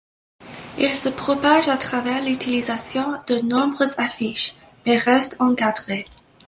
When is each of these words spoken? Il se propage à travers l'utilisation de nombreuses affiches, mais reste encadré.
Il 0.79 0.95
se 0.95 1.09
propage 1.09 1.67
à 1.67 1.77
travers 1.77 2.25
l'utilisation 2.25 3.21
de 3.27 3.37
nombreuses 3.41 3.93
affiches, 3.99 4.55
mais 4.87 4.97
reste 4.97 5.35
encadré. 5.39 6.05